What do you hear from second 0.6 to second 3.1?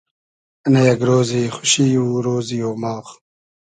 نۂ یئگ رۉزی خوشی و رۉزی اۉماغ